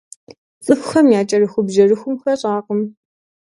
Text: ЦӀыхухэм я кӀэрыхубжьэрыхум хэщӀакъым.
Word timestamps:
ЦӀыхухэм 0.63 1.07
я 1.19 1.21
кӀэрыхубжьэрыхум 1.29 2.15
хэщӀакъым. 2.21 2.81